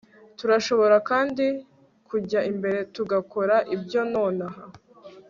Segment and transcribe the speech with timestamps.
[0.37, 1.45] Turashobora kandi
[2.07, 4.63] kujya imbere tugakora ibyo nonaha